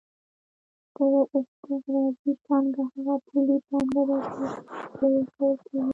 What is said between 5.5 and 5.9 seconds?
کېږي